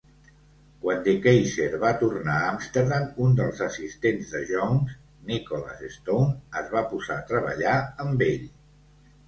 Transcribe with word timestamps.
Quan 0.85 1.01
De 1.07 1.13
Keyser 1.25 1.67
va 1.83 1.91
tornar 2.03 2.37
a 2.37 2.47
Amsterdam, 2.53 3.05
un 3.27 3.37
dels 3.41 3.61
assistents 3.67 4.33
de 4.37 4.43
Jones, 4.53 4.97
Nicholas 5.29 5.87
Stone, 5.99 6.33
es 6.65 6.75
va 6.75 6.85
posar 6.97 7.21
a 7.21 7.31
treballar 7.31 7.79
amb 8.09 8.29
ell. 8.33 8.53